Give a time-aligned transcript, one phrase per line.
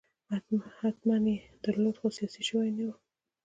[0.79, 2.91] حتماً یې درلود خو سیاسي شوی نه و.